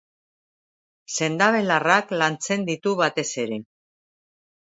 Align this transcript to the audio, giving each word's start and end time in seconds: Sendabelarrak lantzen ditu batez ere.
Sendabelarrak 1.17 2.15
lantzen 2.21 2.65
ditu 2.71 2.93
batez 3.01 3.27
ere. 3.47 3.59